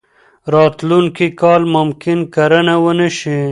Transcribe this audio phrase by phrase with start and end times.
[0.53, 3.39] راتلونکی کال ممکن کرنه ونه شي.